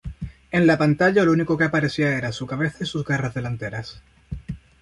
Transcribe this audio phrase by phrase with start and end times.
[0.49, 4.01] En la pantalla lo único que aparecía era su cabeza y sus garras delanteras.